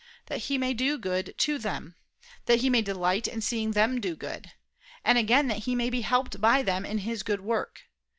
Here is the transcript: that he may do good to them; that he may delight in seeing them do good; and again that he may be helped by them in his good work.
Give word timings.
that 0.25 0.39
he 0.45 0.57
may 0.57 0.73
do 0.73 0.97
good 0.97 1.35
to 1.37 1.59
them; 1.59 1.93
that 2.47 2.61
he 2.61 2.71
may 2.71 2.81
delight 2.81 3.27
in 3.27 3.39
seeing 3.39 3.69
them 3.73 4.01
do 4.01 4.15
good; 4.15 4.51
and 5.05 5.19
again 5.19 5.47
that 5.47 5.65
he 5.65 5.75
may 5.75 5.91
be 5.91 6.01
helped 6.01 6.41
by 6.41 6.63
them 6.63 6.83
in 6.87 6.97
his 6.97 7.21
good 7.21 7.41
work. 7.41 7.83